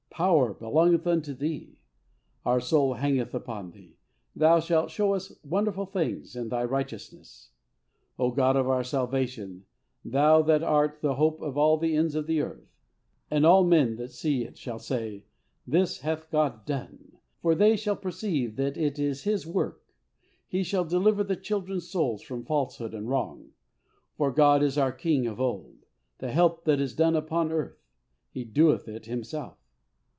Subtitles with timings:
[0.23, 1.79] Power belongeth unto Thee.
[2.45, 3.97] Our soul hangeth upon Thee:
[4.35, 7.49] Thou shalt show us wonderful things in Thy righteousness,
[8.19, 9.65] O God of our salvation,
[10.05, 12.69] Thou that art the hope of all the ends of the earth.
[13.31, 15.23] And all men that see it shall say,
[15.65, 19.81] This hath God done; for they shall perceive that it is His work.
[20.47, 23.53] He shall deliver the children's souls from falsehood and wrong;
[24.17, 25.85] for God is our King of old;
[26.19, 27.79] the help that is done upon earth
[28.29, 29.57] He doeth it Himself.